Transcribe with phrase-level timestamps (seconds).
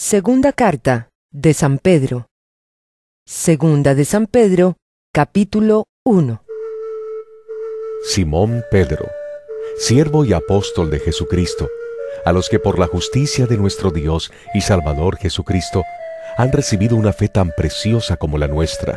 [0.00, 2.28] Segunda carta de San Pedro.
[3.26, 4.76] Segunda de San Pedro,
[5.12, 6.40] capítulo 1.
[8.04, 9.10] Simón Pedro,
[9.76, 11.68] siervo y apóstol de Jesucristo,
[12.24, 15.82] a los que por la justicia de nuestro Dios y Salvador Jesucristo
[16.36, 18.96] han recibido una fe tan preciosa como la nuestra,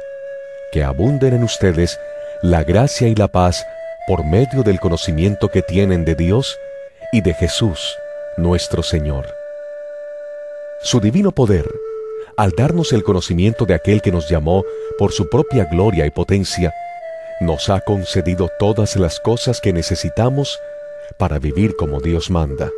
[0.72, 2.00] que abunden en ustedes
[2.44, 3.66] la gracia y la paz
[4.06, 6.60] por medio del conocimiento que tienen de Dios
[7.12, 7.98] y de Jesús,
[8.38, 9.41] nuestro Señor.
[10.84, 11.70] Su divino poder,
[12.38, 14.66] al darnos el conocimiento de aquel que nos llamó
[14.98, 16.74] por su propia gloria y potencia,
[17.40, 20.60] nos ha concedido todas las cosas que necesitamos
[21.20, 22.72] para vivir como Dios manda.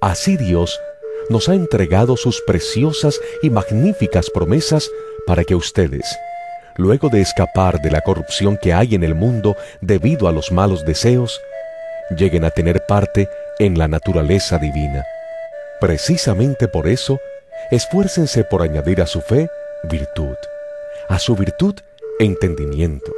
[0.00, 0.80] Así Dios
[1.28, 4.88] nos ha entregado sus preciosas y magníficas promesas
[5.26, 6.06] para que ustedes,
[6.76, 10.84] luego de escapar de la corrupción que hay en el mundo debido a los malos
[10.84, 11.40] deseos,
[12.16, 15.04] lleguen a tener parte en la naturaleza divina.
[15.80, 17.18] Precisamente por eso,
[17.70, 19.48] esfuércense por añadir a su fe
[19.84, 20.36] virtud,
[21.08, 21.74] a su virtud
[22.18, 23.12] entendimiento,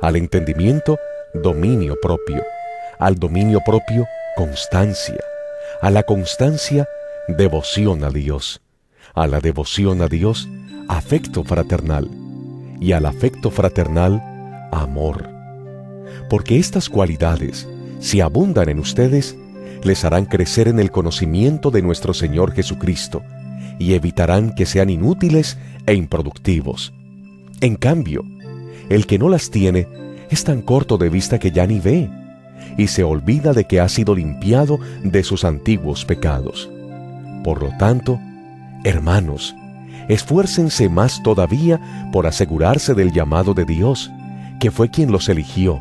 [0.00, 0.98] al entendimiento
[1.34, 2.42] dominio propio,
[2.98, 5.18] al dominio propio constancia,
[5.80, 6.88] a la constancia
[7.28, 8.60] devoción a Dios,
[9.14, 10.48] a la devoción a Dios
[10.88, 12.08] afecto fraternal
[12.80, 14.22] y al afecto fraternal
[14.72, 15.28] amor.
[16.30, 17.66] Porque estas cualidades,
[18.00, 19.36] si abundan en ustedes,
[19.82, 23.22] les harán crecer en el conocimiento de nuestro Señor Jesucristo
[23.78, 26.92] y evitarán que sean inútiles e improductivos.
[27.60, 28.24] En cambio,
[28.88, 29.88] el que no las tiene
[30.30, 32.10] es tan corto de vista que ya ni ve
[32.76, 36.70] y se olvida de que ha sido limpiado de sus antiguos pecados.
[37.44, 38.18] Por lo tanto,
[38.84, 39.54] hermanos,
[40.08, 44.10] esfuércense más todavía por asegurarse del llamado de Dios,
[44.60, 45.80] que fue quien los eligió.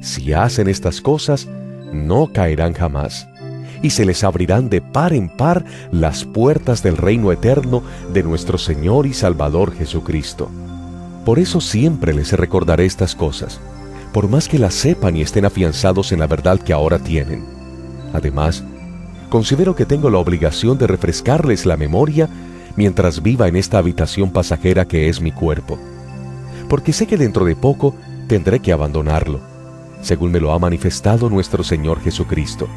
[0.00, 1.48] Si hacen estas cosas,
[1.92, 3.28] no caerán jamás,
[3.82, 7.82] y se les abrirán de par en par las puertas del reino eterno
[8.12, 10.48] de nuestro Señor y Salvador Jesucristo.
[11.24, 13.60] Por eso siempre les recordaré estas cosas,
[14.12, 17.44] por más que las sepan y estén afianzados en la verdad que ahora tienen.
[18.12, 18.64] Además,
[19.28, 22.28] considero que tengo la obligación de refrescarles la memoria
[22.76, 25.78] mientras viva en esta habitación pasajera que es mi cuerpo,
[26.68, 27.94] porque sé que dentro de poco
[28.28, 29.53] tendré que abandonarlo
[30.04, 32.68] según me lo ha manifestado nuestro Señor Jesucristo.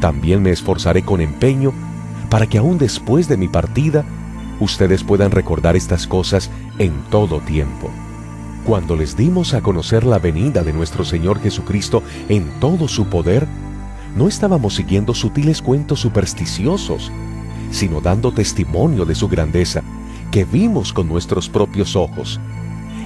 [0.00, 1.72] También me esforzaré con empeño
[2.30, 4.04] para que aún después de mi partida,
[4.58, 7.90] ustedes puedan recordar estas cosas en todo tiempo.
[8.64, 13.46] Cuando les dimos a conocer la venida de nuestro Señor Jesucristo en todo su poder,
[14.16, 17.12] no estábamos siguiendo sutiles cuentos supersticiosos,
[17.70, 19.82] sino dando testimonio de su grandeza,
[20.30, 22.40] que vimos con nuestros propios ojos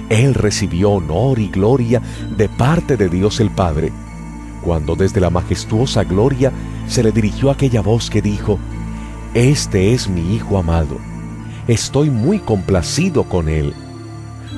[0.09, 2.01] él recibió honor y gloria
[2.37, 3.91] de parte de Dios el Padre,
[4.61, 6.51] cuando desde la majestuosa gloria
[6.87, 8.59] se le dirigió aquella voz que dijo,
[9.33, 10.97] Este es mi Hijo amado,
[11.67, 13.73] estoy muy complacido con Él.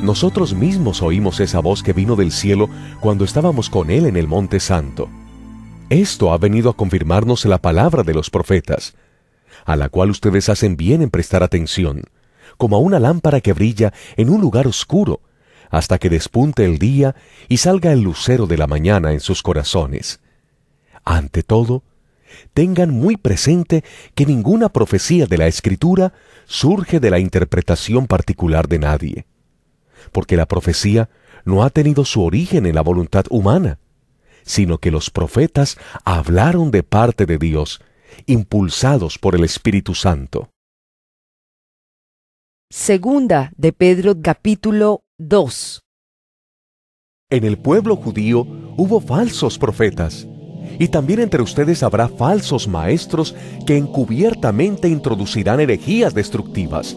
[0.01, 2.69] Nosotros mismos oímos esa voz que vino del cielo
[2.99, 5.09] cuando estábamos con Él en el Monte Santo.
[5.89, 8.95] Esto ha venido a confirmarnos la palabra de los profetas,
[9.65, 12.03] a la cual ustedes hacen bien en prestar atención,
[12.57, 15.21] como a una lámpara que brilla en un lugar oscuro,
[15.69, 17.15] hasta que despunte el día
[17.47, 20.19] y salga el lucero de la mañana en sus corazones.
[21.03, 21.83] Ante todo,
[22.53, 23.83] tengan muy presente
[24.15, 26.13] que ninguna profecía de la Escritura
[26.45, 29.25] surge de la interpretación particular de nadie,
[30.11, 31.09] porque la profecía
[31.45, 33.79] no ha tenido su origen en la voluntad humana,
[34.43, 37.81] sino que los profetas hablaron de parte de Dios,
[38.25, 40.49] impulsados por el Espíritu Santo.
[42.69, 45.81] Segunda de Pedro capítulo 2.
[47.31, 48.45] En el pueblo judío
[48.77, 50.27] hubo falsos profetas,
[50.77, 53.33] y también entre ustedes habrá falsos maestros
[53.65, 56.95] que encubiertamente introducirán herejías destructivas,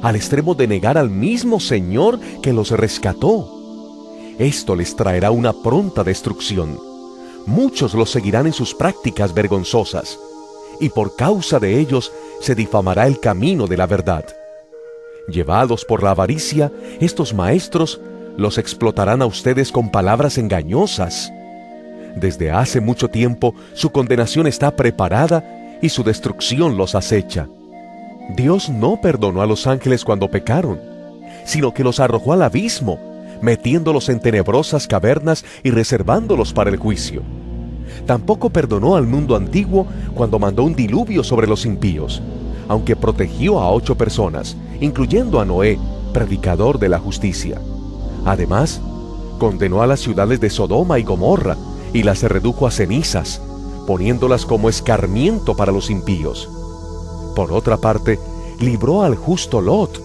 [0.00, 4.14] al extremo de negar al mismo Señor que los rescató.
[4.38, 6.78] Esto les traerá una pronta destrucción.
[7.46, 10.20] Muchos los seguirán en sus prácticas vergonzosas,
[10.78, 14.24] y por causa de ellos se difamará el camino de la verdad.
[15.28, 16.70] Llevados por la avaricia,
[17.00, 18.00] estos maestros
[18.36, 21.32] los explotarán a ustedes con palabras engañosas.
[22.14, 27.48] Desde hace mucho tiempo su condenación está preparada y su destrucción los acecha.
[28.36, 30.80] Dios no perdonó a los ángeles cuando pecaron,
[31.44, 32.98] sino que los arrojó al abismo,
[33.42, 37.22] metiéndolos en tenebrosas cavernas y reservándolos para el juicio.
[38.06, 42.22] Tampoco perdonó al mundo antiguo cuando mandó un diluvio sobre los impíos,
[42.68, 45.78] aunque protegió a ocho personas, incluyendo a Noé,
[46.12, 47.60] predicador de la justicia.
[48.24, 48.80] Además,
[49.38, 51.56] condenó a las ciudades de Sodoma y Gomorra
[51.92, 53.40] y las redujo a cenizas,
[53.86, 56.48] poniéndolas como escarmiento para los impíos.
[57.34, 58.18] Por otra parte,
[58.60, 60.02] libró al justo Lot,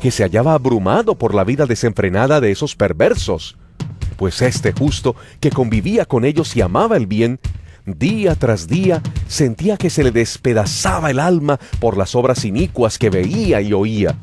[0.00, 3.56] que se hallaba abrumado por la vida desenfrenada de esos perversos.
[4.16, 7.40] Pues este justo, que convivía con ellos y amaba el bien,
[7.86, 13.10] día tras día sentía que se le despedazaba el alma por las obras inicuas que
[13.10, 14.16] veía y oía.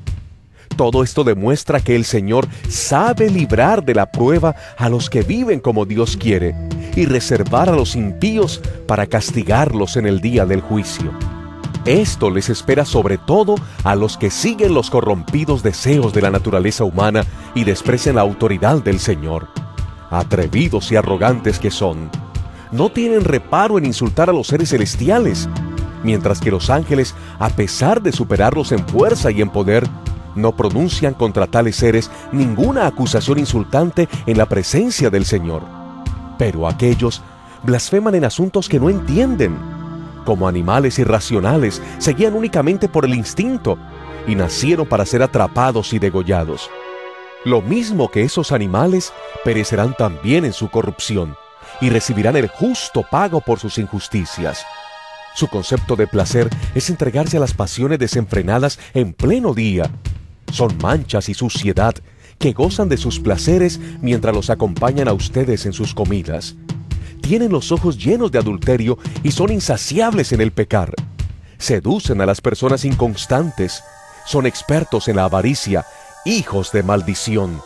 [0.75, 5.60] Todo esto demuestra que el Señor sabe librar de la prueba a los que viven
[5.60, 6.56] como Dios quiere
[6.96, 11.12] y reservar a los impíos para castigarlos en el día del juicio.
[11.86, 16.84] Esto les espera sobre todo a los que siguen los corrompidos deseos de la naturaleza
[16.84, 17.25] humana
[17.56, 19.48] y desprecian la autoridad del Señor.
[20.12, 22.10] Atrevidos y arrogantes que son,
[22.71, 25.50] no tienen reparo en insultar a los seres celestiales,
[26.03, 29.88] mientras que los ángeles, a pesar de superarlos en fuerza y en poder,
[30.35, 35.63] no pronuncian contra tales seres ninguna acusación insultante en la presencia del Señor.
[36.38, 37.21] Pero aquellos
[37.63, 39.57] blasfeman en asuntos que no entienden.
[40.25, 43.77] Como animales irracionales, seguían únicamente por el instinto
[44.27, 46.69] y nacieron para ser atrapados y degollados.
[47.44, 49.12] Lo mismo que esos animales
[49.44, 51.35] perecerán también en su corrupción
[51.81, 54.66] y recibirán el justo pago por sus injusticias.
[55.36, 59.89] Su concepto de placer es entregarse a las pasiones desenfrenadas en pleno día
[60.51, 61.95] son manchas y suciedad
[62.38, 66.56] que gozan de sus placeres mientras los acompañan a ustedes en sus comidas.
[67.22, 70.94] Tienen los ojos llenos de adulterio y son insaciables en el pecar.
[71.57, 73.83] Seducen a las personas inconstantes.
[74.25, 75.86] Son expertos en la avaricia,
[76.25, 77.62] hijos de maldición.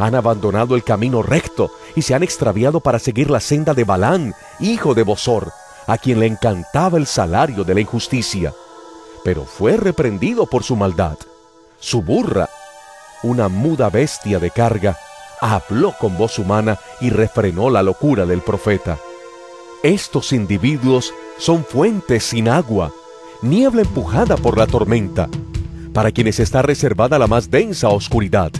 [0.00, 4.34] Han abandonado el camino recto y se han extraviado para seguir la senda de Balán,
[4.58, 5.52] hijo de Bosor,
[5.86, 8.52] a quien le encantaba el salario de la injusticia.
[9.22, 11.16] Pero fue reprendido por su maldad
[11.80, 12.48] su burra,
[13.22, 14.96] una muda bestia de carga,
[15.40, 18.98] habló con voz humana y refrenó la locura del profeta.
[19.82, 22.92] Estos individuos son fuentes sin agua,
[23.40, 25.28] niebla empujada por la tormenta,
[25.94, 28.52] para quienes está reservada la más densa oscuridad.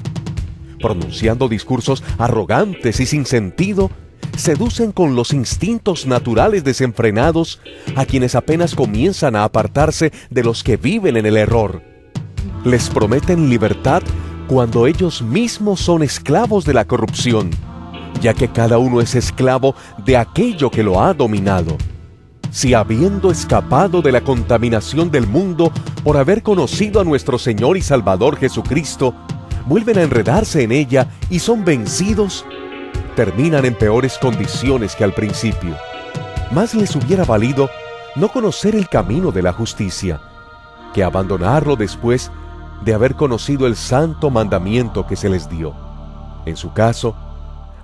[0.80, 3.90] Pronunciando discursos arrogantes y sin sentido,
[4.36, 7.60] seducen con los instintos naturales desenfrenados
[7.96, 11.90] a quienes apenas comienzan a apartarse de los que viven en el error
[12.64, 14.02] les prometen libertad
[14.46, 17.50] cuando ellos mismos son esclavos de la corrupción,
[18.20, 19.74] ya que cada uno es esclavo
[20.04, 21.78] de aquello que lo ha dominado.
[22.50, 25.72] Si habiendo escapado de la contaminación del mundo
[26.02, 29.14] por haber conocido a nuestro Señor y Salvador Jesucristo,
[29.66, 32.44] vuelven a enredarse en ella y son vencidos,
[33.16, 35.76] terminan en peores condiciones que al principio.
[36.50, 37.70] Más les hubiera valido
[38.16, 40.20] no conocer el camino de la justicia,
[40.92, 42.30] que abandonarlo después
[42.84, 45.74] de haber conocido el santo mandamiento que se les dio.
[46.46, 47.14] En su caso,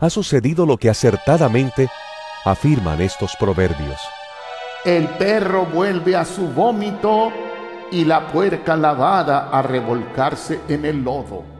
[0.00, 1.88] ha sucedido lo que acertadamente
[2.44, 4.00] afirman estos proverbios.
[4.84, 7.32] El perro vuelve a su vómito
[7.90, 11.55] y la puerca lavada a revolcarse en el lodo.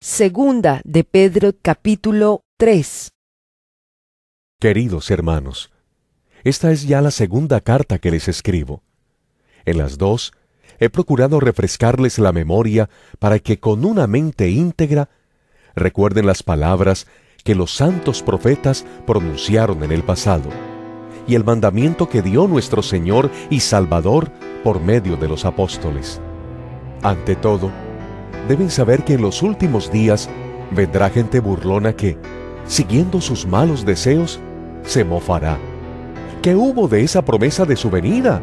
[0.00, 3.10] Segunda de Pedro capítulo 3
[4.60, 5.72] Queridos hermanos,
[6.44, 8.84] esta es ya la segunda carta que les escribo.
[9.64, 10.34] En las dos
[10.78, 15.08] he procurado refrescarles la memoria para que con una mente íntegra
[15.74, 17.08] recuerden las palabras
[17.42, 20.48] que los santos profetas pronunciaron en el pasado
[21.26, 24.30] y el mandamiento que dio nuestro Señor y Salvador
[24.62, 26.20] por medio de los apóstoles.
[27.02, 27.72] Ante todo,
[28.48, 30.28] deben saber que en los últimos días
[30.70, 32.18] vendrá gente burlona que,
[32.66, 34.40] siguiendo sus malos deseos,
[34.82, 35.58] se mofará.
[36.42, 38.40] ¿Qué hubo de esa promesa de su venida?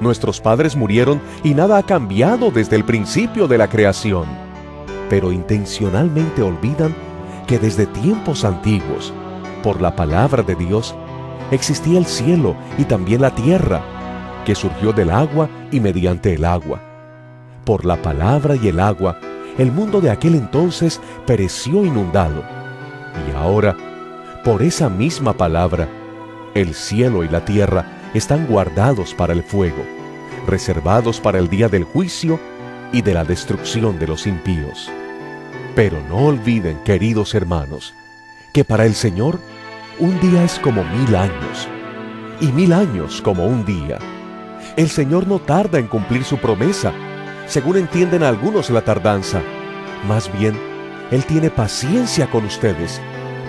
[0.00, 4.26] Nuestros padres murieron y nada ha cambiado desde el principio de la creación.
[5.10, 6.94] Pero intencionalmente olvidan
[7.46, 9.12] que desde tiempos antiguos,
[9.62, 10.94] por la palabra de Dios,
[11.50, 13.82] existía el cielo y también la tierra,
[14.44, 16.87] que surgió del agua y mediante el agua.
[17.68, 19.18] Por la palabra y el agua,
[19.58, 22.42] el mundo de aquel entonces pereció inundado.
[23.28, 23.76] Y ahora,
[24.42, 25.86] por esa misma palabra,
[26.54, 27.84] el cielo y la tierra
[28.14, 29.84] están guardados para el fuego,
[30.46, 32.40] reservados para el día del juicio
[32.90, 34.90] y de la destrucción de los impíos.
[35.76, 37.92] Pero no olviden, queridos hermanos,
[38.54, 39.38] que para el Señor
[39.98, 41.68] un día es como mil años,
[42.40, 43.98] y mil años como un día.
[44.78, 46.94] El Señor no tarda en cumplir su promesa,
[47.48, 49.42] según entienden algunos la tardanza.
[50.06, 50.56] Más bien,
[51.10, 53.00] Él tiene paciencia con ustedes,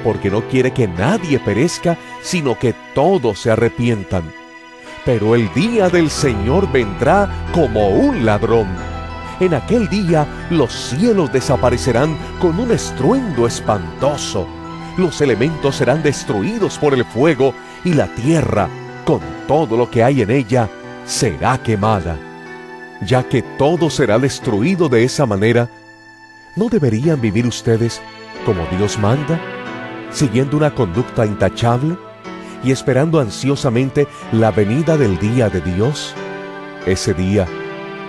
[0.04, 4.24] porque no quiere que nadie perezca, sino que todos se arrepientan
[5.06, 8.68] pero el día del Señor vendrá como un ladrón.
[9.40, 14.48] En aquel día los cielos desaparecerán con un estruendo espantoso.
[14.98, 18.68] Los elementos serán destruidos por el fuego y la tierra,
[19.04, 20.70] con todo lo que hay en ella,
[21.06, 22.29] será quemada.
[23.02, 25.70] Ya que todo será destruido de esa manera,
[26.56, 28.02] ¿no deberían vivir ustedes
[28.46, 29.40] como Dios manda,
[30.12, 31.98] siguiendo una conducta intachable
[32.64, 36.14] y esperando ansiosamente la venida del día de Dios?
[36.86, 37.48] Ese día,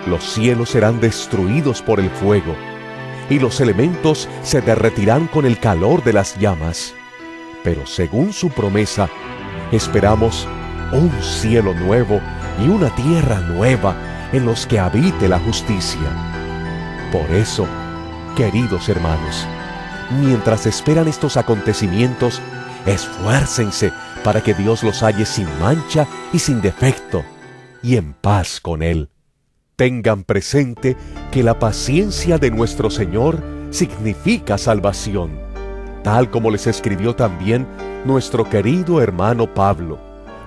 [0.07, 2.55] los cielos serán destruidos por el fuego,
[3.29, 6.95] y los elementos se derretirán con el calor de las llamas.
[7.63, 9.09] Pero según su promesa,
[9.71, 10.49] esperamos
[10.93, 12.21] un cielo nuevo
[12.61, 16.01] y una tierra nueva en los que habite la justicia.
[17.13, 17.67] Por eso,
[18.37, 19.47] queridos hermanos,
[20.21, 22.41] mientras esperan estos acontecimientos,
[22.87, 27.25] esfuércense para que Dios los halle sin mancha y sin defecto,
[27.83, 29.09] y en paz con Él.
[29.77, 30.97] Tengan presente
[31.31, 35.31] que la paciencia de nuestro Señor significa salvación,
[36.05, 37.67] tal como les escribió también
[38.05, 39.99] nuestro querido hermano Pablo,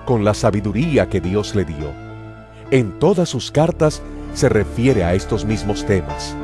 [0.04, 2.03] con la sabiduría que Dios le dio.
[2.74, 4.02] En todas sus cartas
[4.34, 6.34] se refiere a estos mismos temas.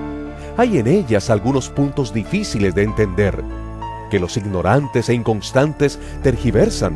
[0.56, 3.42] Hay en ellas algunos puntos difíciles de entender,
[4.12, 6.94] que los ignorantes e inconstantes tergiversan,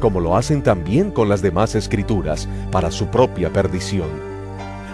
[0.00, 4.08] como lo hacen también con las demás escrituras, para su propia perdición.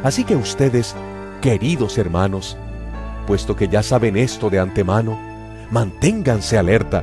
[0.04, 0.95] Así que ustedes,
[1.40, 2.59] queridos hermanos,
[3.26, 5.18] puesto que ya saben esto de antemano,
[5.71, 7.02] manténganse alerta,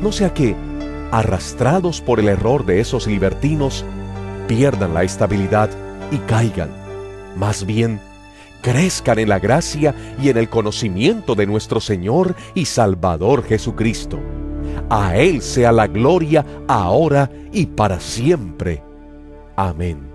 [0.00, 0.56] no sea que,
[1.12, 3.84] arrastrados por el error de esos libertinos,
[4.48, 5.68] pierdan la estabilidad
[6.10, 6.70] y caigan.
[7.36, 8.00] Más bien,
[8.62, 14.18] crezcan en la gracia y en el conocimiento de nuestro Señor y Salvador Jesucristo.
[14.88, 18.82] A Él sea la gloria ahora y para siempre.
[19.56, 20.13] Amén.